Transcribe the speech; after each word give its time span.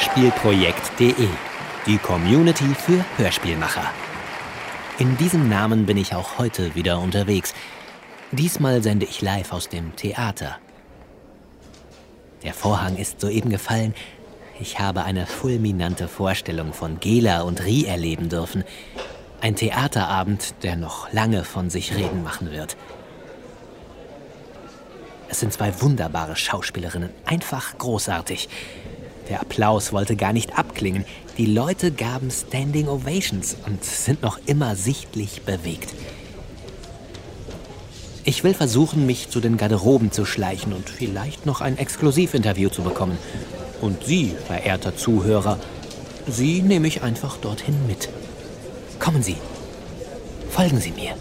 Hörspielprojekt.de, 0.00 1.28
die 1.84 1.98
Community 1.98 2.74
für 2.74 3.04
Hörspielmacher. 3.18 3.84
In 4.98 5.18
diesem 5.18 5.50
Namen 5.50 5.84
bin 5.84 5.98
ich 5.98 6.14
auch 6.14 6.38
heute 6.38 6.74
wieder 6.74 7.00
unterwegs. 7.00 7.52
Diesmal 8.32 8.82
sende 8.82 9.04
ich 9.04 9.20
live 9.20 9.52
aus 9.52 9.68
dem 9.68 9.94
Theater. 9.96 10.56
Der 12.42 12.54
Vorhang 12.54 12.96
ist 12.96 13.20
soeben 13.20 13.50
gefallen. 13.50 13.94
Ich 14.58 14.78
habe 14.78 15.04
eine 15.04 15.26
fulminante 15.26 16.08
Vorstellung 16.08 16.72
von 16.72 16.98
Gela 16.98 17.42
und 17.42 17.62
Rie 17.62 17.84
erleben 17.84 18.30
dürfen. 18.30 18.64
Ein 19.42 19.54
Theaterabend, 19.54 20.54
der 20.62 20.76
noch 20.76 21.12
lange 21.12 21.44
von 21.44 21.68
sich 21.68 21.94
reden 21.94 22.22
machen 22.22 22.50
wird. 22.50 22.74
Es 25.28 25.40
sind 25.40 25.52
zwei 25.52 25.78
wunderbare 25.82 26.36
Schauspielerinnen, 26.36 27.10
einfach 27.26 27.76
großartig. 27.76 28.48
Der 29.30 29.40
Applaus 29.40 29.92
wollte 29.92 30.16
gar 30.16 30.32
nicht 30.32 30.58
abklingen. 30.58 31.04
Die 31.38 31.46
Leute 31.46 31.92
gaben 31.92 32.30
Standing 32.30 32.88
Ovations 32.88 33.56
und 33.64 33.84
sind 33.84 34.22
noch 34.22 34.40
immer 34.44 34.74
sichtlich 34.74 35.42
bewegt. 35.42 35.94
Ich 38.24 38.44
will 38.44 38.54
versuchen, 38.54 39.06
mich 39.06 39.30
zu 39.30 39.40
den 39.40 39.56
Garderoben 39.56 40.10
zu 40.10 40.26
schleichen 40.26 40.72
und 40.72 40.90
vielleicht 40.90 41.46
noch 41.46 41.60
ein 41.60 41.78
Exklusivinterview 41.78 42.68
zu 42.68 42.82
bekommen. 42.82 43.16
Und 43.80 44.04
Sie, 44.04 44.34
verehrter 44.46 44.96
Zuhörer, 44.96 45.58
Sie 46.26 46.60
nehme 46.60 46.88
ich 46.88 47.02
einfach 47.02 47.38
dorthin 47.38 47.86
mit. 47.86 48.10
Kommen 48.98 49.22
Sie. 49.22 49.36
Folgen 50.50 50.80
Sie 50.80 50.90
mir. 50.90 51.14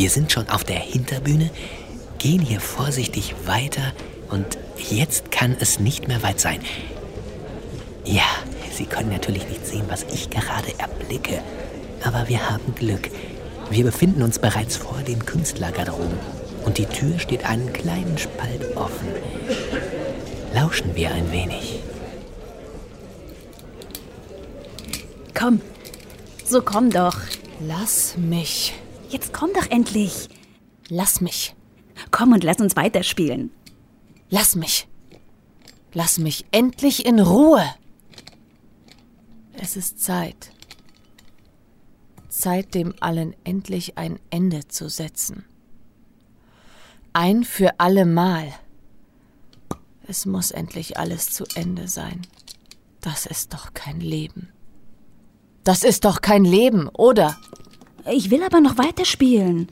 Wir 0.00 0.08
sind 0.08 0.32
schon 0.32 0.48
auf 0.48 0.64
der 0.64 0.78
Hinterbühne, 0.78 1.50
gehen 2.16 2.40
hier 2.40 2.62
vorsichtig 2.62 3.34
weiter 3.44 3.92
und 4.30 4.56
jetzt 4.78 5.30
kann 5.30 5.54
es 5.60 5.78
nicht 5.78 6.08
mehr 6.08 6.22
weit 6.22 6.40
sein. 6.40 6.60
Ja, 8.06 8.24
Sie 8.72 8.86
können 8.86 9.10
natürlich 9.10 9.46
nicht 9.46 9.66
sehen, 9.66 9.84
was 9.90 10.04
ich 10.04 10.30
gerade 10.30 10.72
erblicke, 10.78 11.42
aber 12.02 12.28
wir 12.28 12.48
haben 12.48 12.74
Glück. 12.76 13.10
Wir 13.68 13.84
befinden 13.84 14.22
uns 14.22 14.38
bereits 14.38 14.74
vor 14.74 15.02
den 15.06 15.26
Künstlergarderoben 15.26 16.18
und 16.64 16.78
die 16.78 16.86
Tür 16.86 17.18
steht 17.18 17.44
einen 17.44 17.70
kleinen 17.70 18.16
Spalt 18.16 18.74
offen. 18.78 19.08
Lauschen 20.54 20.96
wir 20.96 21.12
ein 21.12 21.30
wenig. 21.30 21.80
Komm, 25.38 25.60
so 26.42 26.62
komm 26.62 26.88
doch. 26.88 27.18
Lass 27.60 28.14
mich. 28.16 28.72
Jetzt 29.10 29.32
komm 29.32 29.50
doch 29.52 29.68
endlich. 29.70 30.28
Lass 30.88 31.20
mich. 31.20 31.56
Komm 32.12 32.32
und 32.32 32.44
lass 32.44 32.60
uns 32.60 32.76
weiterspielen. 32.76 33.50
Lass 34.28 34.54
mich. 34.54 34.88
Lass 35.92 36.18
mich 36.18 36.46
endlich 36.52 37.04
in 37.04 37.18
Ruhe. 37.18 37.64
Es 39.54 39.76
ist 39.76 40.00
Zeit. 40.00 40.52
Zeit, 42.28 42.74
dem 42.74 42.94
allen 43.00 43.34
endlich 43.42 43.98
ein 43.98 44.20
Ende 44.30 44.68
zu 44.68 44.88
setzen. 44.88 45.44
Ein 47.12 47.42
für 47.42 47.80
alle 47.80 48.06
Mal. 48.06 48.52
Es 50.06 50.24
muss 50.24 50.52
endlich 50.52 50.98
alles 50.98 51.30
zu 51.30 51.44
Ende 51.56 51.88
sein. 51.88 52.22
Das 53.00 53.26
ist 53.26 53.52
doch 53.52 53.74
kein 53.74 54.00
Leben. 54.00 54.52
Das 55.64 55.82
ist 55.82 56.04
doch 56.04 56.20
kein 56.20 56.44
Leben, 56.44 56.88
oder? 56.88 57.36
Ich 58.06 58.30
will 58.30 58.42
aber 58.42 58.60
noch 58.60 58.78
weiterspielen. 58.78 59.68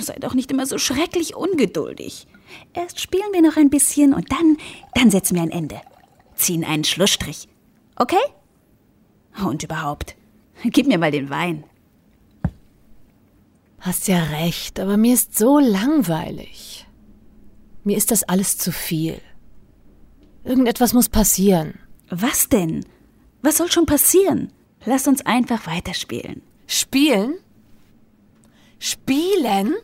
Sei 0.00 0.14
doch 0.20 0.34
nicht 0.34 0.50
immer 0.50 0.66
so 0.66 0.78
schrecklich 0.78 1.34
ungeduldig. 1.34 2.26
Erst 2.74 3.00
spielen 3.00 3.32
wir 3.32 3.42
noch 3.42 3.56
ein 3.56 3.70
bisschen 3.70 4.14
und 4.14 4.30
dann, 4.30 4.56
dann 4.94 5.10
setzen 5.10 5.36
wir 5.36 5.42
ein 5.42 5.50
Ende. 5.50 5.80
Ziehen 6.34 6.64
einen 6.64 6.84
Schlussstrich. 6.84 7.48
Okay? 7.96 8.16
Und 9.44 9.62
überhaupt, 9.62 10.16
gib 10.64 10.86
mir 10.86 10.98
mal 10.98 11.10
den 11.10 11.30
Wein. 11.30 11.64
Hast 13.80 14.06
ja 14.06 14.22
recht, 14.22 14.78
aber 14.78 14.96
mir 14.96 15.14
ist 15.14 15.36
so 15.36 15.58
langweilig. 15.58 16.86
Mir 17.84 17.96
ist 17.96 18.10
das 18.10 18.22
alles 18.22 18.58
zu 18.58 18.70
viel. 18.70 19.20
Irgendetwas 20.44 20.92
muss 20.92 21.08
passieren. 21.08 21.80
Was 22.08 22.48
denn? 22.48 22.84
Was 23.42 23.56
soll 23.56 23.72
schon 23.72 23.86
passieren? 23.86 24.52
Lass 24.84 25.08
uns 25.08 25.24
einfach 25.26 25.66
weiterspielen. 25.66 26.42
Spielen? 26.72 27.38
Spielen? 28.78 29.74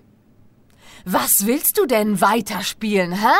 Was 1.04 1.44
willst 1.44 1.76
du 1.76 1.84
denn 1.84 2.22
weiterspielen, 2.22 3.12
hä? 3.12 3.36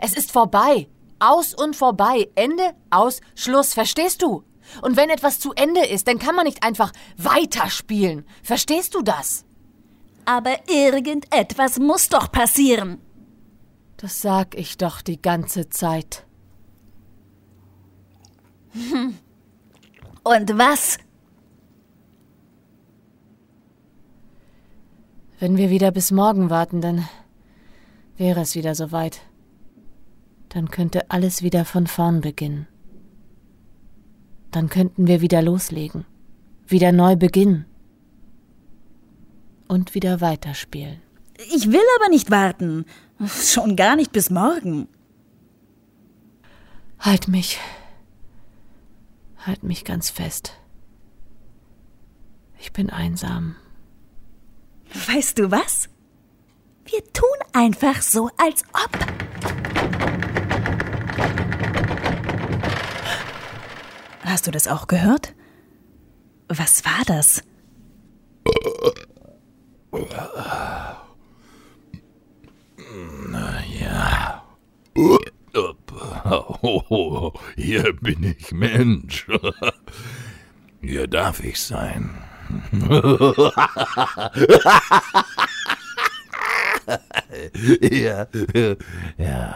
Es 0.00 0.12
ist 0.12 0.32
vorbei. 0.32 0.86
Aus 1.18 1.54
und 1.54 1.76
vorbei. 1.76 2.28
Ende, 2.34 2.74
aus, 2.90 3.22
Schluss. 3.34 3.72
Verstehst 3.72 4.20
du? 4.20 4.44
Und 4.82 4.98
wenn 4.98 5.08
etwas 5.08 5.40
zu 5.40 5.54
Ende 5.54 5.82
ist, 5.86 6.08
dann 6.08 6.18
kann 6.18 6.34
man 6.34 6.44
nicht 6.44 6.62
einfach 6.62 6.92
weiterspielen. 7.16 8.26
Verstehst 8.42 8.94
du 8.94 9.00
das? 9.00 9.46
Aber 10.26 10.68
irgendetwas 10.68 11.78
muss 11.78 12.10
doch 12.10 12.30
passieren. 12.30 13.00
Das 13.96 14.20
sag 14.20 14.54
ich 14.54 14.76
doch 14.76 15.00
die 15.00 15.22
ganze 15.22 15.70
Zeit. 15.70 16.26
Und 20.22 20.58
was? 20.58 20.98
Wenn 25.48 25.56
wir 25.56 25.70
wieder 25.70 25.92
bis 25.92 26.10
morgen 26.10 26.50
warten, 26.50 26.82
dann 26.82 27.08
wäre 28.18 28.42
es 28.42 28.54
wieder 28.54 28.74
soweit. 28.74 29.22
Dann 30.50 30.70
könnte 30.70 31.10
alles 31.10 31.42
wieder 31.42 31.64
von 31.64 31.86
vorn 31.86 32.20
beginnen. 32.20 32.68
Dann 34.50 34.68
könnten 34.68 35.06
wir 35.06 35.22
wieder 35.22 35.40
loslegen, 35.40 36.04
wieder 36.66 36.92
neu 36.92 37.16
beginnen 37.16 37.64
und 39.68 39.94
wieder 39.94 40.20
weiterspielen. 40.20 41.00
Ich 41.54 41.72
will 41.72 41.80
aber 41.98 42.10
nicht 42.10 42.30
warten. 42.30 42.84
Schon 43.26 43.74
gar 43.74 43.96
nicht 43.96 44.12
bis 44.12 44.28
morgen. 44.28 44.86
Halt 46.98 47.26
mich. 47.26 47.58
Halt 49.46 49.62
mich 49.62 49.86
ganz 49.86 50.10
fest. 50.10 50.52
Ich 52.58 52.74
bin 52.74 52.90
einsam. 52.90 53.56
Weißt 54.94 55.38
du 55.38 55.50
was? 55.50 55.88
Wir 56.84 57.02
tun 57.12 57.26
einfach 57.52 58.00
so, 58.02 58.30
als 58.36 58.62
ob. 58.72 58.90
Hast 64.22 64.46
du 64.46 64.50
das 64.50 64.68
auch 64.68 64.86
gehört? 64.86 65.34
Was 66.48 66.84
war 66.84 67.04
das? 67.06 67.42
Na 73.28 73.64
ja. 73.64 74.44
Oh, 74.94 75.18
hier 77.56 77.92
bin 77.94 78.24
ich 78.24 78.52
Mensch. 78.52 79.26
Hier 80.80 81.06
darf 81.06 81.42
ich 81.42 81.60
sein. 81.60 82.22
Ja, 87.90 88.26
ja. 89.18 89.54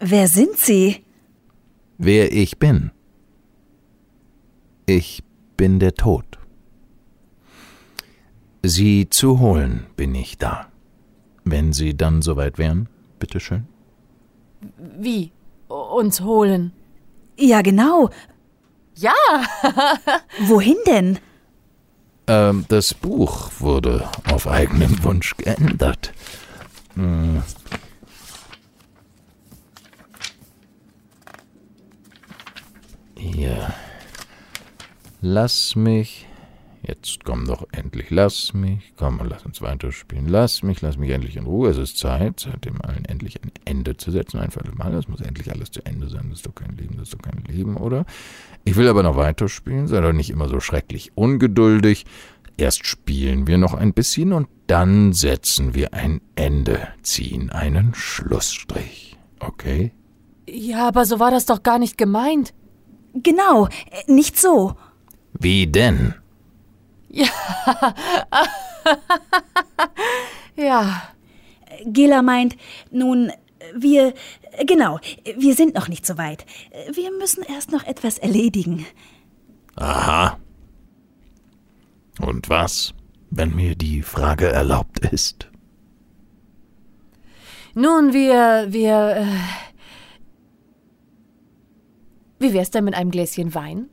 Wer 0.00 0.28
sind 0.28 0.58
Sie? 0.58 1.04
Wer 1.98 2.32
ich 2.32 2.58
bin. 2.58 2.90
Ich 4.86 5.22
bin 5.56 5.78
der 5.78 5.94
Tod. 5.94 6.24
Sie 8.62 9.08
zu 9.08 9.40
holen 9.40 9.86
bin 9.96 10.14
ich 10.14 10.38
da. 10.38 10.68
Wenn 11.44 11.72
Sie 11.72 11.96
dann 11.96 12.22
soweit 12.22 12.58
wären, 12.58 12.88
bitteschön. 13.18 13.66
Wie? 14.98 15.32
Uns 15.68 16.20
holen? 16.20 16.72
Ja, 17.36 17.62
genau. 17.62 18.10
Ja! 18.96 19.12
Wohin 20.40 20.76
denn? 20.86 21.18
Ähm, 22.26 22.64
das 22.68 22.94
Buch 22.94 23.50
wurde 23.58 24.08
auf 24.30 24.46
eigenen 24.46 25.02
Wunsch 25.04 25.36
geändert. 25.36 26.12
Hm. 26.94 27.42
Hier. 33.16 33.74
Lass 35.20 35.74
mich. 35.76 36.26
Jetzt 36.86 37.24
komm 37.24 37.46
doch 37.46 37.66
endlich. 37.72 38.10
Lass 38.10 38.52
mich. 38.52 38.92
Komm, 38.96 39.20
lass 39.24 39.46
uns 39.46 39.62
weiterspielen. 39.62 40.28
Lass 40.28 40.62
mich, 40.62 40.82
lass 40.82 40.98
mich 40.98 41.10
endlich 41.10 41.36
in 41.36 41.46
Ruhe. 41.46 41.70
Es 41.70 41.78
ist 41.78 41.96
Zeit, 41.96 42.40
seitdem 42.40 42.82
allen 42.82 43.06
endlich 43.06 43.42
ein 43.42 43.52
Ende 43.64 43.96
zu 43.96 44.10
setzen, 44.10 44.38
ein 44.38 44.50
für 44.50 44.60
alle 44.60 44.72
Mal. 44.72 44.92
Es 44.94 45.08
muss 45.08 45.20
endlich 45.20 45.50
alles 45.50 45.70
zu 45.70 45.84
Ende 45.86 46.08
sein. 46.10 46.26
Das 46.28 46.40
ist 46.40 46.46
doch 46.46 46.54
kein 46.54 46.76
Leben, 46.76 46.96
das 46.98 47.08
ist 47.08 47.14
doch 47.14 47.22
kein 47.22 47.42
Leben, 47.44 47.76
oder? 47.78 48.04
Ich 48.64 48.76
will 48.76 48.88
aber 48.88 49.02
noch 49.02 49.16
weiterspielen, 49.16 49.86
sei 49.86 50.00
doch 50.00 50.12
nicht 50.12 50.30
immer 50.30 50.48
so 50.48 50.60
schrecklich 50.60 51.12
ungeduldig. 51.14 52.04
Erst 52.56 52.86
spielen 52.86 53.46
wir 53.46 53.58
noch 53.58 53.74
ein 53.74 53.94
bisschen 53.94 54.32
und 54.32 54.48
dann 54.66 55.12
setzen 55.12 55.74
wir 55.74 55.94
ein 55.94 56.20
Ende, 56.36 56.88
ziehen 57.02 57.50
einen 57.50 57.94
Schlussstrich. 57.94 59.16
Okay? 59.40 59.92
Ja, 60.46 60.88
aber 60.88 61.06
so 61.06 61.18
war 61.18 61.30
das 61.30 61.46
doch 61.46 61.62
gar 61.62 61.78
nicht 61.78 61.96
gemeint. 61.96 62.52
Genau, 63.14 63.66
äh, 63.66 64.12
nicht 64.12 64.38
so. 64.38 64.74
Wie 65.32 65.66
denn? 65.66 66.14
Ja, 70.56 71.02
Gela 71.84 72.22
meint, 72.22 72.56
nun, 72.90 73.32
wir, 73.74 74.14
genau, 74.66 75.00
wir 75.36 75.54
sind 75.54 75.74
noch 75.74 75.88
nicht 75.88 76.06
so 76.06 76.16
weit. 76.16 76.46
Wir 76.92 77.10
müssen 77.10 77.42
erst 77.42 77.72
noch 77.72 77.84
etwas 77.84 78.18
erledigen. 78.18 78.86
Aha. 79.74 80.38
Und 82.20 82.48
was, 82.48 82.94
wenn 83.30 83.54
mir 83.56 83.74
die 83.74 84.02
Frage 84.02 84.46
erlaubt 84.46 85.00
ist? 85.00 85.48
nun, 87.74 88.12
wir, 88.12 88.66
wir, 88.68 89.16
äh, 89.16 89.26
wie 92.38 92.52
wär's 92.52 92.70
denn 92.70 92.84
mit 92.84 92.94
einem 92.94 93.10
Gläschen 93.10 93.54
Wein? 93.54 93.90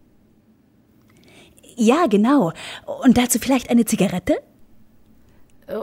Ja, 1.82 2.06
genau. 2.06 2.54
Und 3.04 3.18
dazu 3.18 3.40
vielleicht 3.40 3.72
eine 3.72 3.86
Zigarette? 3.86 4.38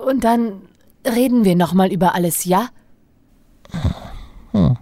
Und 0.06 0.23
dann 0.23 0.62
reden 1.05 1.45
wir 1.45 1.56
noch 1.56 1.73
mal 1.73 1.93
über 1.93 2.15
alles, 2.15 2.45
ja? 2.45 2.69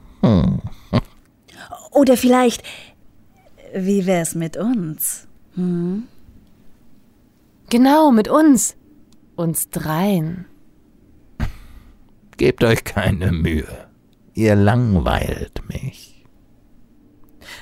Oder 1.91 2.19
vielleicht, 2.19 2.63
wie 3.75 4.05
wär's 4.05 4.35
mit 4.35 4.59
uns? 4.59 5.27
Genau, 7.71 8.11
mit 8.11 8.29
uns. 8.29 8.77
Uns 9.37 9.71
dreien. 9.71 10.45
Gebt 12.37 12.62
euch 12.62 12.85
keine 12.85 13.33
Mühe. 13.33 13.89
Ihr 14.35 14.55
langweilt 14.55 15.62
mich. 15.67 16.27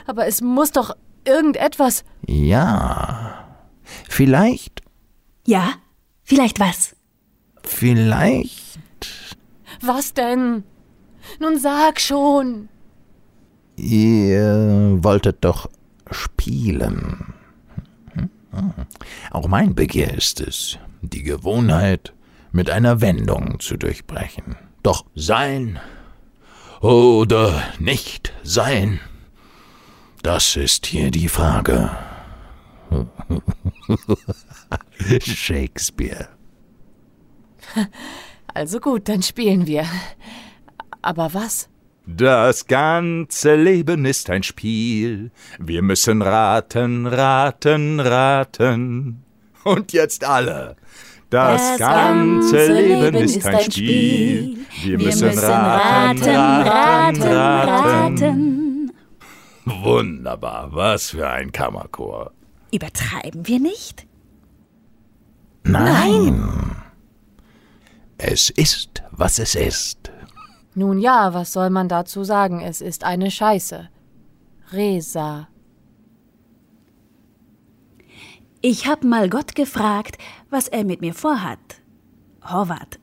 Aber 0.07 0.27
es 0.27 0.41
muss 0.41 0.73
doch 0.73 0.97
irgendetwas. 1.25 2.05
Ja. 2.27 3.24
Vielleicht, 4.14 4.81
Ja, 5.44 5.72
vielleicht 6.22 6.61
was? 6.61 6.94
vielleicht. 7.64 8.87
Was 9.81 10.14
denn? 10.14 10.62
Nun 11.40 11.58
sag 11.58 12.00
schon. 12.00 12.69
Ihr 13.75 14.99
wolltet 15.02 15.44
doch 15.44 15.69
spielen. 16.12 17.34
Auch 19.32 19.49
mein 19.49 19.75
Begehr 19.75 20.14
ist 20.14 20.40
es, 20.40 20.78
die 21.02 21.25
Gewohnheit 21.25 22.12
mit 22.52 22.70
einer 22.70 23.00
Wendung 23.00 23.58
zu 23.58 23.76
durchbrechen. 23.76 24.55
Doch 24.84 25.06
sein 25.16 25.81
oder 26.81 27.64
nicht 27.81 28.32
sein, 28.44 29.00
das 30.22 30.55
ist 30.55 30.87
hier 30.87 31.11
die 31.11 31.28
Frage. 31.28 31.90
Shakespeare. 35.21 36.29
Also 38.57 38.79
gut, 38.79 39.09
dann 39.09 39.21
spielen 39.21 39.67
wir. 39.67 39.85
Aber 41.03 41.35
was? 41.35 41.69
Das 42.07 42.69
ganze 42.69 43.57
Leben 43.57 44.05
ist 44.05 44.31
ein 44.31 44.45
Spiel. 44.45 45.33
Wir 45.59 45.83
müssen 45.83 46.23
raten, 46.23 47.07
raten, 47.07 47.99
raten. 47.99 49.25
Und 49.64 49.93
jetzt 49.93 50.23
alle. 50.23 50.76
Das, 51.31 51.79
ganze, 51.79 52.67
Leben 52.73 53.17
ist 53.17 53.45
ein 53.45 53.73
Spiel. 53.73 54.59
Wir, 54.85 54.99
müssen, 54.99 55.37
raten, 55.37 56.23
raten, 56.23 57.23
raten, 57.23 57.33
raten. 57.33 58.93
Wunderbar, 59.64 60.69
was 60.71 61.11
für 61.11 61.29
ein 61.29 61.50
Kammerchor. 61.50 62.34
Übertreiben 62.75 63.47
wir 63.47 63.61
nicht? 63.61 64.04
Nein. 65.62 66.75
Es 68.19 68.50
ist, 68.50 69.04
was 69.12 69.38
es 69.38 69.54
ist. 69.54 70.11
Nun 70.75 70.99
ja, 70.99 71.33
was 71.33 71.52
soll 71.52 71.71
man 71.71 71.88
dazu 71.88 72.25
sagen? 72.25 72.61
Es 72.61 72.81
ist 72.81 73.04
eine 73.04 73.31
Scheiße. 73.31 73.88
Resa. 74.73 75.47
Ich 78.61 78.88
hab 78.88 79.04
mal 79.04 79.31
Gott 79.31 79.54
gefragt, 79.54 80.19
was 80.50 80.66
er 80.66 80.83
mit 80.83 81.00
mir 81.00 81.14
vorhat. 81.14 81.81
Horvath, 82.43 82.99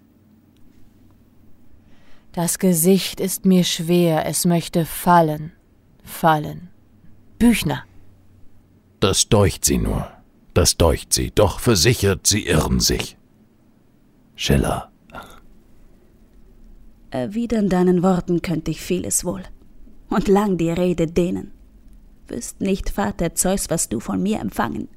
Das 2.34 2.60
Gesicht 2.60 3.22
ist 3.22 3.46
mir 3.46 3.64
schwer, 3.64 4.26
es 4.26 4.46
möchte 4.46 4.84
fallen. 4.84 5.54
Fallen. 6.04 6.70
Büchner. 7.40 7.86
Das 9.02 9.30
deucht 9.30 9.66
sie 9.66 9.80
nur. 9.80 10.08
Das 10.54 10.78
deucht 10.78 11.12
sie, 11.12 11.32
doch 11.32 11.60
versichert, 11.60 12.28
sie 12.28 12.46
irren 12.46 12.80
sich. 12.80 13.18
Schiller. 14.36 14.92
erwidern 17.10 17.68
deinen 17.68 18.04
Worten 18.04 18.42
könnte 18.42 18.70
ich 18.72 18.80
vieles 18.80 19.26
wohl. 19.26 19.42
Und 20.10 20.28
lang 20.28 20.58
die 20.58 20.70
Rede 20.70 21.08
dehnen. 21.08 21.52
Wüsst 22.28 22.62
nicht, 22.62 22.92
Vater 22.92 23.34
Zeus, 23.34 23.72
was 23.72 23.90
du 23.90 24.00
von 24.00 24.22
mir 24.22 24.40
empfangen, 24.40 24.88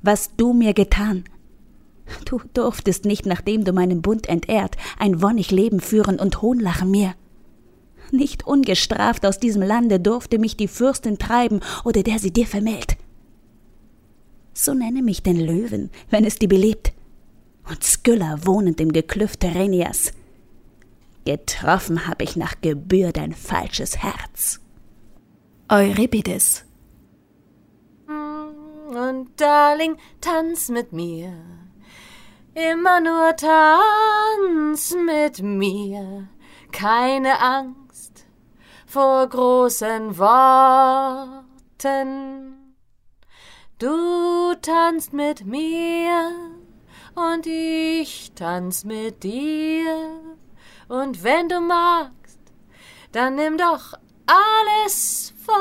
was 0.00 0.30
du 0.36 0.54
mir 0.54 0.72
getan. 0.72 1.24
Du 2.24 2.40
durftest 2.54 3.04
nicht, 3.04 3.26
nachdem 3.26 3.64
du 3.64 3.72
meinen 3.72 4.00
Bund 4.00 4.26
entehrt, 4.26 4.76
ein 4.98 5.20
wonnig 5.20 5.50
Leben 5.50 5.80
führen 5.80 6.18
und 6.18 6.40
hohnlachen 6.40 6.90
mir. 6.90 7.14
Nicht 8.10 8.46
ungestraft 8.46 9.26
aus 9.26 9.38
diesem 9.38 9.62
Lande 9.62 10.00
durfte 10.00 10.38
mich 10.38 10.56
die 10.56 10.68
Fürstin 10.68 11.18
treiben 11.18 11.60
oder 11.84 12.02
der 12.02 12.18
sie 12.18 12.32
dir 12.32 12.46
vermählt. 12.46 12.96
So 14.54 14.72
nenne 14.72 15.02
mich 15.02 15.22
den 15.22 15.38
Löwen, 15.38 15.90
wenn 16.10 16.24
es 16.24 16.38
dir 16.38 16.48
beliebt, 16.48 16.92
und 17.68 17.82
Skylla 17.82 18.46
wohnend 18.46 18.80
im 18.80 18.92
Geklüft 18.92 19.40
Terenias. 19.40 20.12
Getroffen 21.24 22.06
hab 22.06 22.22
ich 22.22 22.36
nach 22.36 22.60
Gebühr 22.60 23.10
dein 23.12 23.32
falsches 23.32 23.98
Herz. 23.98 24.60
Euripides. 25.68 26.64
Und 28.06 29.28
Darling, 29.36 29.96
tanz 30.20 30.68
mit 30.68 30.92
mir. 30.92 31.32
Immer 32.54 33.00
nur 33.00 33.34
tanz 33.34 34.94
mit 34.94 35.42
mir. 35.42 36.28
Keine 36.70 37.40
Angst 37.40 38.26
vor 38.86 39.28
großen 39.28 40.16
Worten. 40.18 41.44
Du 43.78 44.54
tanzt 44.62 45.12
mit 45.12 45.44
mir 45.44 46.30
und 47.16 47.44
ich 47.46 48.30
tanz 48.36 48.84
mit 48.84 49.24
dir. 49.24 50.20
Und 50.88 51.24
wenn 51.24 51.48
du 51.48 51.60
magst, 51.60 52.38
dann 53.10 53.34
nimm 53.34 53.58
doch 53.58 53.94
alles 54.26 55.34
von 55.44 55.54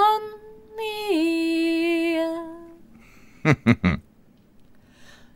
mir. 0.77 2.43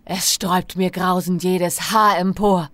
Es 0.09 0.33
sträubt 0.33 0.77
mir 0.77 0.89
grausend 0.89 1.43
jedes 1.43 1.91
Haar 1.91 2.17
empor. 2.17 2.69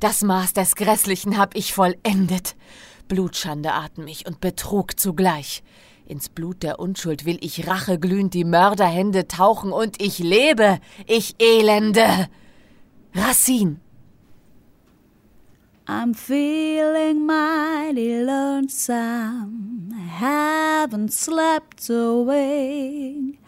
Das 0.00 0.22
Maß 0.22 0.54
des 0.54 0.74
Grässlichen 0.74 1.36
hab 1.36 1.54
ich 1.54 1.74
vollendet. 1.74 2.56
Blutschande 3.08 3.74
atm 3.74 4.06
ich 4.06 4.24
und 4.24 4.40
Betrug 4.40 4.98
zugleich. 4.98 5.62
Ins 6.08 6.30
Blut 6.30 6.62
der 6.62 6.80
Unschuld 6.80 7.26
will 7.26 7.36
ich 7.42 7.66
racheglühend 7.66 8.32
die 8.32 8.44
Mörderhände 8.44 9.28
tauchen 9.28 9.72
und 9.72 10.00
ich 10.00 10.18
lebe, 10.18 10.78
ich 11.06 11.34
Elende. 11.38 12.28
Racine. 13.14 13.76
I'm 15.86 16.14
feeling 16.14 17.26
mighty 17.26 18.22
lonesome. 18.22 19.92
Haven't 20.18 21.12
slept 21.12 21.90
a 21.90 22.24
wink. 22.24 23.38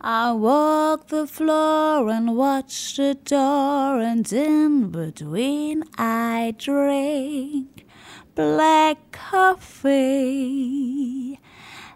I 0.00 0.32
walk 0.32 1.08
the 1.08 1.28
floor 1.28 2.10
and 2.10 2.36
watch 2.36 2.96
the 2.96 3.14
door, 3.24 4.00
and 4.00 4.32
in 4.32 4.90
between 4.90 5.84
I 5.96 6.54
drink 6.58 7.86
black 8.34 9.12
coffee. 9.12 10.60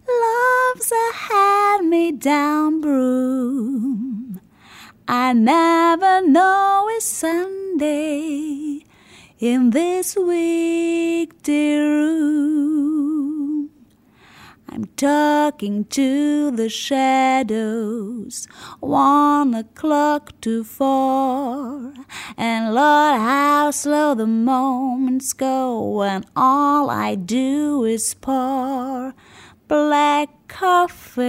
Love's 0.07 0.93
a 0.93 1.15
hand 1.15 1.89
me 1.89 2.13
down 2.13 2.83
broom. 2.83 4.41
I 5.09 5.33
never 5.33 6.27
know 6.27 6.87
it's 6.91 7.07
Sunday 7.07 8.85
in 9.39 9.71
this 9.71 10.15
weekday 10.15 11.77
room. 11.79 13.71
I'm 14.69 14.85
talking 14.97 15.85
to 15.87 16.51
the 16.51 16.69
shadows, 16.69 18.47
one 18.81 19.55
o'clock 19.55 20.39
to 20.43 20.65
four. 20.65 21.95
And 22.37 22.75
Lord, 22.75 23.21
how 23.21 23.71
slow 23.71 24.15
the 24.15 24.27
moments 24.27 25.33
go 25.33 25.81
when 25.99 26.25
all 26.37 26.91
I 26.91 27.15
do 27.15 27.85
is 27.85 28.15
pour 28.15 29.15
coffee. 30.55 31.21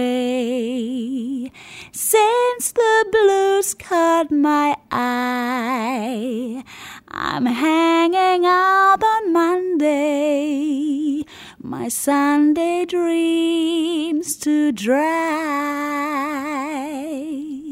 Since 1.92 2.72
the 2.72 3.06
blues 3.10 3.74
caught 3.74 4.30
my 4.30 4.76
eye, 4.90 6.62
I'm 7.08 7.46
hanging 7.46 8.46
out 8.46 9.02
on 9.02 9.32
Monday, 9.32 11.24
my 11.58 11.88
Sunday 11.88 12.86
dreams 12.86 14.38
to 14.38 14.72
dry. 14.72 14.94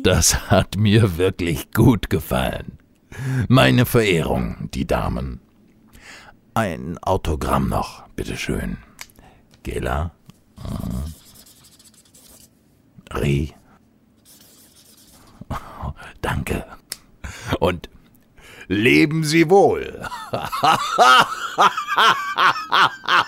Das 0.02 0.50
hat 0.50 0.76
mir 0.76 1.16
wirklich 1.16 1.70
gut 1.72 2.10
gefallen. 2.10 2.78
Meine 3.48 3.86
Verehrung, 3.86 4.68
die 4.74 4.86
Damen. 4.86 5.40
Ein 6.52 6.98
Autogramm 6.98 7.68
noch, 7.68 8.08
bitteschön. 8.16 8.78
Gela. 9.62 10.10
Reh. 13.14 13.48
Danke. 16.20 16.66
Und 17.60 17.88
leben 18.68 19.24
Sie 19.24 19.50
wohl. 19.50 20.08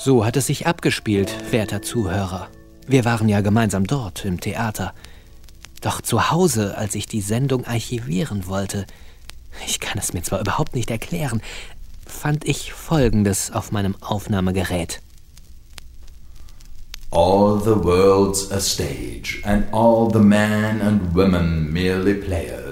So 0.00 0.24
hat 0.24 0.36
es 0.36 0.46
sich 0.46 0.68
abgespielt, 0.68 1.34
werter 1.50 1.82
Zuhörer. 1.82 2.48
Wir 2.86 3.04
waren 3.04 3.28
ja 3.28 3.40
gemeinsam 3.40 3.84
dort 3.84 4.24
im 4.24 4.38
Theater. 4.38 4.94
Doch 5.80 6.00
zu 6.00 6.30
Hause, 6.30 6.78
als 6.78 6.94
ich 6.94 7.06
die 7.06 7.20
Sendung 7.20 7.66
archivieren 7.66 8.46
wollte, 8.46 8.86
ich 9.66 9.80
kann 9.80 9.98
es 9.98 10.12
mir 10.12 10.22
zwar 10.22 10.40
überhaupt 10.40 10.76
nicht 10.76 10.92
erklären, 10.92 11.42
fand 12.06 12.46
ich 12.46 12.72
Folgendes 12.72 13.50
auf 13.50 13.72
meinem 13.72 13.96
Aufnahmegerät. 14.00 15.00
All 17.10 17.58
the 17.58 17.74
world's 17.74 18.52
a 18.52 18.60
stage, 18.60 19.42
and 19.44 19.64
all 19.72 20.08
the 20.12 20.20
men 20.20 20.80
and 20.80 21.12
women 21.12 21.72
merely 21.72 22.14
players. 22.14 22.67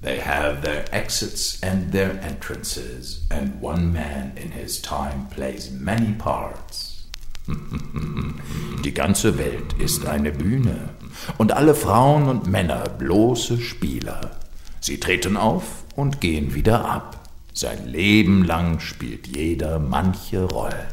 They 0.00 0.20
have 0.20 0.62
their 0.62 0.84
exits 0.92 1.58
and 1.62 1.90
their 1.90 2.20
entrances, 2.22 3.22
and 3.30 3.60
one 3.60 3.92
man 3.92 4.32
in 4.36 4.52
his 4.52 4.80
time 4.80 5.26
plays 5.30 5.70
many 5.72 6.12
parts. 6.12 7.08
Die 8.84 8.94
ganze 8.94 9.38
Welt 9.38 9.72
ist 9.78 10.06
eine 10.06 10.30
Bühne, 10.30 10.90
und 11.36 11.52
alle 11.52 11.74
Frauen 11.74 12.28
und 12.28 12.46
Männer 12.46 12.84
bloße 12.84 13.58
Spieler. 13.60 14.38
Sie 14.80 15.00
treten 15.00 15.36
auf 15.36 15.84
und 15.96 16.20
gehen 16.20 16.54
wieder 16.54 16.84
ab. 16.84 17.28
Sein 17.52 17.88
Leben 17.88 18.44
lang 18.44 18.78
spielt 18.78 19.26
jeder 19.26 19.80
manche 19.80 20.44
Rollen. 20.44 20.86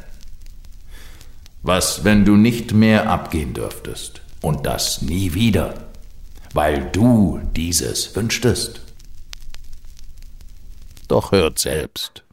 Was, 1.61 2.03
wenn 2.03 2.25
du 2.25 2.37
nicht 2.37 2.73
mehr 2.73 3.07
abgehen 3.07 3.53
dürftest, 3.53 4.21
und 4.41 4.65
das 4.65 5.03
nie 5.03 5.35
wieder, 5.35 5.75
weil 6.53 6.89
du 6.91 7.39
dieses 7.55 8.15
wünschtest? 8.15 8.84
Doch 11.07 11.31
hört 11.31 11.59
selbst. 11.59 12.23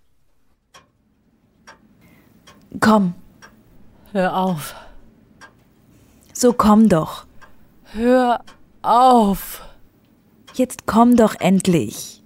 Komm, 2.81 3.15
Hör 4.13 4.37
auf. 4.37 4.75
so 6.33 6.53
komm 6.53 6.89
doch. 6.89 7.27
Hör 7.93 8.41
auf. 8.83 9.63
Jetzt 10.55 10.87
komm 10.87 11.17
doch 11.17 11.35
endlich. 11.39 12.23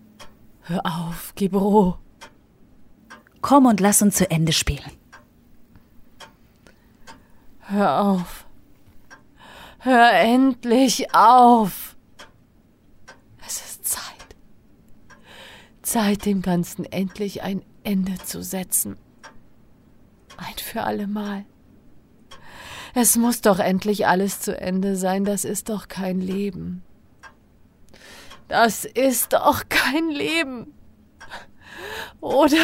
Hör 0.63 0.83
auf, 0.85 1.33
Gebro. 1.35 1.99
Komm 3.41 3.67
und 3.67 3.81
lass 3.81 4.03
uns 4.03 4.17
zu 4.17 4.31
Ende 4.31 4.53
spielen. 4.53 4.91
Hör 7.61 8.01
auf. 8.01 8.47
Hör 9.79 10.13
endlich 10.13 11.15
auf. 11.15 11.97
Es 13.47 13.61
ist 13.65 13.85
Zeit. 13.87 14.03
Zeit, 15.87 16.27
dem 16.27 16.43
Ganzen 16.43 16.85
endlich 16.85 17.43
ein 17.43 17.63
Ende 17.85 18.15
zu 18.25 18.43
setzen. 18.43 18.97
Ein 20.37 20.57
für 20.59 20.83
allemal. 20.83 21.45
Es 22.95 23.17
muss 23.17 23.41
doch 23.41 23.59
endlich 23.59 24.07
alles 24.07 24.41
zu 24.41 24.59
Ende 24.59 24.97
sein. 24.97 25.25
Das 25.25 25.45
ist 25.45 25.69
doch 25.69 25.87
kein 25.87 26.21
Leben. 26.21 26.83
Das 28.49 28.85
ist 28.85 29.33
doch 29.33 29.69
kein 29.69 30.09
Leben. 30.11 30.75
Oder? 32.21 32.57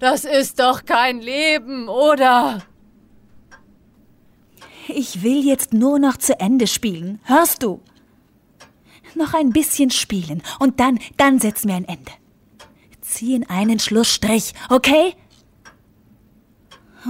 Das 0.00 0.24
ist 0.24 0.58
doch 0.58 0.84
kein 0.84 1.20
Leben, 1.20 1.88
oder? 1.88 2.62
Ich 4.88 5.22
will 5.22 5.44
jetzt 5.44 5.72
nur 5.72 5.98
noch 5.98 6.16
zu 6.16 6.40
Ende 6.40 6.66
spielen. 6.66 7.20
Hörst 7.24 7.62
du? 7.62 7.80
Noch 9.14 9.34
ein 9.34 9.50
bisschen 9.50 9.90
spielen 9.90 10.42
und 10.58 10.80
dann, 10.80 10.98
dann 11.16 11.38
setzen 11.38 11.68
wir 11.68 11.76
ein 11.76 11.88
Ende. 11.88 12.12
Ziehen 13.00 13.48
einen 13.48 13.78
Schlussstrich, 13.78 14.54
okay? 14.68 15.14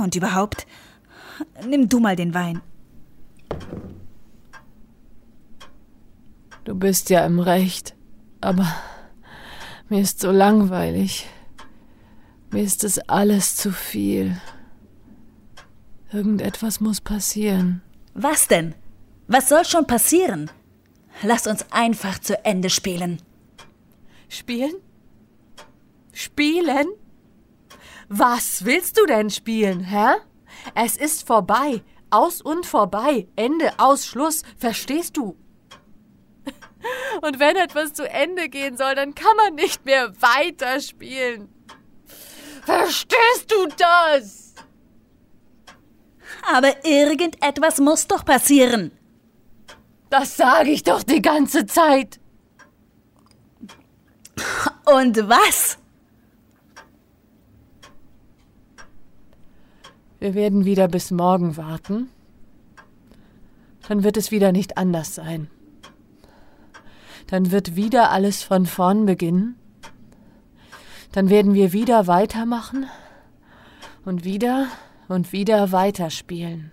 Und 0.00 0.14
überhaupt, 0.14 0.66
nimm 1.66 1.88
du 1.88 1.98
mal 2.00 2.16
den 2.16 2.34
Wein. 2.34 2.60
Du 6.64 6.74
bist 6.74 7.10
ja 7.10 7.24
im 7.24 7.40
Recht, 7.40 7.94
aber 8.40 8.66
mir 9.88 10.02
ist 10.02 10.20
so 10.20 10.30
langweilig. 10.30 11.26
Mir 12.50 12.62
ist 12.62 12.84
es 12.84 12.98
alles 13.08 13.56
zu 13.56 13.72
viel. 13.72 14.40
Irgendetwas 16.12 16.80
muss 16.80 17.00
passieren. 17.00 17.82
Was 18.14 18.48
denn? 18.48 18.74
Was 19.26 19.48
soll 19.48 19.64
schon 19.64 19.86
passieren? 19.86 20.50
Lass 21.22 21.46
uns 21.46 21.66
einfach 21.70 22.18
zu 22.18 22.44
Ende 22.44 22.70
spielen. 22.70 23.20
Spielen? 24.28 24.74
Spielen? 26.12 26.88
Was 28.08 28.64
willst 28.64 28.98
du 28.98 29.06
denn 29.06 29.30
spielen, 29.30 29.80
hä? 29.80 30.14
Es 30.74 30.96
ist 30.96 31.26
vorbei. 31.26 31.82
Aus 32.10 32.40
und 32.40 32.64
vorbei. 32.64 33.28
Ende, 33.36 33.72
aus, 33.78 34.06
Schluss. 34.06 34.42
Verstehst 34.56 35.16
du? 35.16 35.36
Und 37.22 37.38
wenn 37.38 37.56
etwas 37.56 37.92
zu 37.92 38.08
Ende 38.08 38.48
gehen 38.48 38.76
soll, 38.78 38.94
dann 38.94 39.14
kann 39.14 39.36
man 39.36 39.54
nicht 39.54 39.84
mehr 39.84 40.12
weiterspielen. 40.20 41.48
Verstehst 42.64 43.50
du 43.50 43.66
das? 43.76 44.54
Aber 46.50 46.84
irgendetwas 46.84 47.78
muss 47.78 48.06
doch 48.06 48.24
passieren. 48.24 48.97
Das 50.10 50.36
sage 50.36 50.70
ich 50.70 50.82
doch 50.84 51.02
die 51.02 51.22
ganze 51.22 51.66
Zeit. 51.66 52.18
Und 54.84 55.28
was? 55.28 55.78
Wir 60.20 60.34
werden 60.34 60.64
wieder 60.64 60.88
bis 60.88 61.10
morgen 61.10 61.56
warten. 61.56 62.10
Dann 63.88 64.02
wird 64.02 64.16
es 64.16 64.30
wieder 64.30 64.52
nicht 64.52 64.76
anders 64.76 65.14
sein. 65.14 65.48
Dann 67.28 67.50
wird 67.50 67.76
wieder 67.76 68.10
alles 68.10 68.42
von 68.42 68.66
vorn 68.66 69.06
beginnen. 69.06 69.56
Dann 71.12 71.30
werden 71.30 71.54
wir 71.54 71.72
wieder 71.72 72.06
weitermachen 72.06 72.86
und 74.04 74.24
wieder 74.24 74.66
und 75.08 75.32
wieder 75.32 75.72
weiterspielen. 75.72 76.72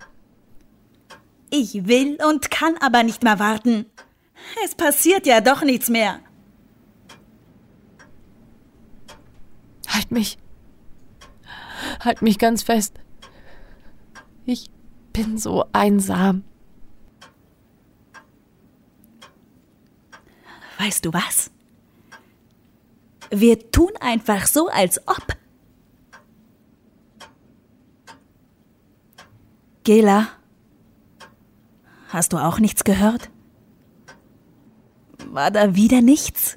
Ich 1.50 1.86
will 1.86 2.18
und 2.28 2.50
kann 2.50 2.76
aber 2.78 3.02
nicht 3.02 3.22
mehr 3.22 3.38
warten. 3.38 3.86
Es 4.64 4.74
passiert 4.74 5.26
ja 5.26 5.40
doch 5.40 5.62
nichts 5.62 5.88
mehr. 5.88 6.20
Halt 9.88 10.10
mich. 10.10 10.38
Halt 12.00 12.22
mich 12.22 12.38
ganz 12.38 12.62
fest. 12.62 12.94
Ich 14.44 14.70
bin 15.12 15.38
so 15.38 15.64
einsam. 15.72 16.44
Weißt 20.78 21.04
du 21.04 21.12
was? 21.12 21.50
Wir 23.30 23.70
tun 23.70 23.90
einfach 24.00 24.46
so, 24.46 24.68
als 24.68 25.00
ob. 25.08 25.36
Gela, 29.84 30.28
hast 32.08 32.32
du 32.32 32.38
auch 32.38 32.58
nichts 32.58 32.84
gehört? 32.84 33.30
War 35.30 35.50
da 35.50 35.74
wieder 35.74 36.00
nichts? 36.00 36.56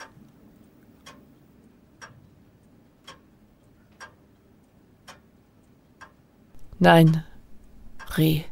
Nein, 6.80 7.24
Reh. 8.18 8.44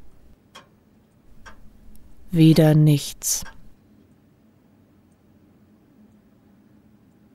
Wieder 2.29 2.75
nichts. 2.75 3.43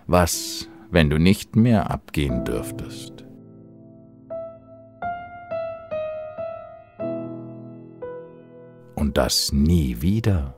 Was, 0.07 0.68
wenn 0.90 1.09
du 1.09 1.18
nicht 1.18 1.57
mehr 1.57 1.90
abgehen 1.90 2.44
dürftest? 2.44 3.25
Und 9.03 9.19
das 9.19 9.51
nie 9.51 10.01
wieder. 10.01 10.55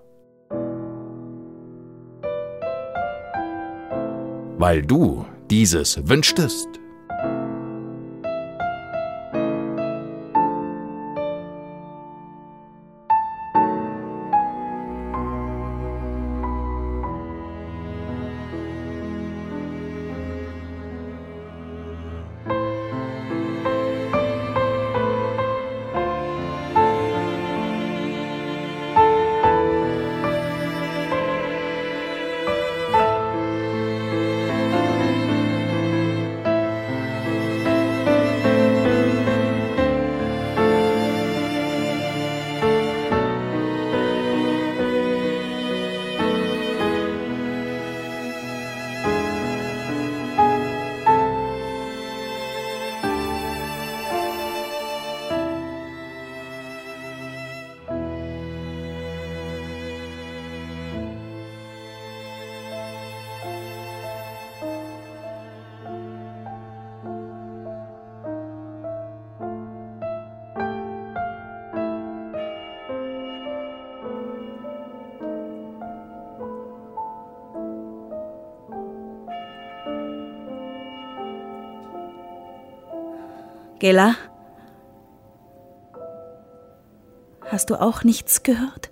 Weil 4.59 4.83
du 4.83 5.25
dieses 5.51 6.07
wünschtest. 6.07 6.69
Gela? 83.85 84.17
Hast 87.43 87.69
du 87.69 87.79
auch 87.79 88.03
nichts 88.03 88.43
gehört? 88.43 88.91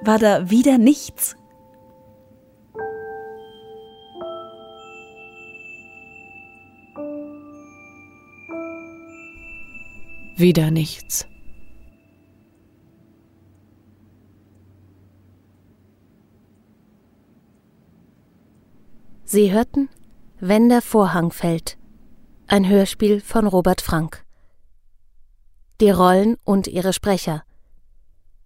War 0.00 0.18
da 0.18 0.48
wieder 0.48 0.78
nichts? 0.78 1.36
Wieder 10.38 10.70
nichts. 10.70 11.26
Sie 19.26 19.52
hörten 19.52 19.90
Wenn 20.46 20.68
der 20.68 20.82
Vorhang 20.82 21.30
fällt. 21.30 21.78
Ein 22.48 22.68
Hörspiel 22.68 23.22
von 23.22 23.46
Robert 23.46 23.80
Frank. 23.80 24.26
Die 25.80 25.88
Rollen 25.88 26.36
und 26.44 26.66
ihre 26.66 26.92
Sprecher. 26.92 27.44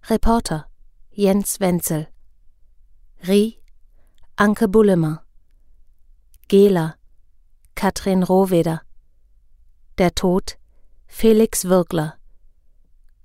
Reporter 0.05 0.69
Jens 1.11 1.59
Wenzel. 1.59 2.07
Rie 3.27 3.59
Anke 4.37 4.69
Bullemer. 4.69 5.25
Gela 6.47 6.95
Katrin 7.75 8.23
Rohweder. 8.23 8.83
Der 9.99 10.15
Tod 10.15 10.57
Felix 11.09 11.65
Wirkler. 11.65 12.15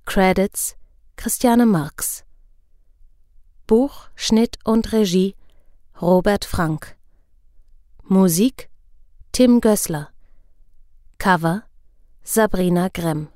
Credits 0.04 0.74
Christiane 1.14 1.66
Marx. 1.66 2.24
Buch, 3.68 4.08
Schnitt 4.16 4.58
und 4.64 4.92
Regie 4.92 5.36
Robert 6.02 6.44
Frank. 6.44 6.96
Musik 8.08 8.68
Tim 9.32 9.62
Gößler. 9.62 10.10
Cover 11.16 11.62
Sabrina 12.22 12.88
Gremm. 12.92 13.28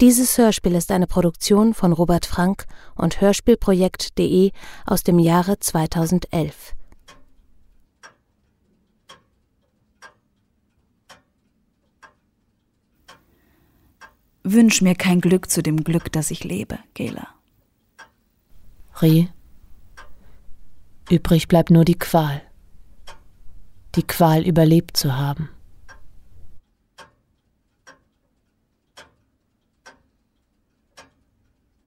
Dieses 0.00 0.38
Hörspiel 0.38 0.74
ist 0.74 0.90
eine 0.90 1.06
Produktion 1.06 1.74
von 1.74 1.92
Robert 1.92 2.24
Frank 2.24 2.64
und 2.94 3.20
Hörspielprojekt.de 3.20 4.52
aus 4.86 5.02
dem 5.02 5.18
Jahre 5.18 5.58
2011. 5.58 6.74
Wünsch 14.44 14.80
mir 14.80 14.94
kein 14.94 15.20
Glück 15.20 15.50
zu 15.50 15.62
dem 15.62 15.84
Glück, 15.84 16.10
das 16.10 16.30
ich 16.30 16.42
lebe, 16.42 16.78
Gela. 16.94 17.28
Rie. 19.02 19.28
Übrig 21.10 21.48
bleibt 21.48 21.68
nur 21.68 21.84
die 21.84 21.98
Qual. 21.98 22.40
Die 23.94 24.02
Qual 24.02 24.46
überlebt 24.46 24.96
zu 24.96 25.16
haben. 25.16 25.50